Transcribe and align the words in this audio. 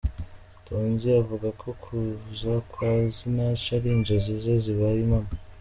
Tonzi 0.65 1.07
avuga 1.21 1.47
ko 1.61 1.69
kuza 1.83 2.53
kwa 2.71 2.91
Sinach 3.15 3.65
ari 3.77 3.89
inzozi 3.95 4.33
ze 4.43 4.55
zibaye 4.63 4.97
impamo. 5.05 5.31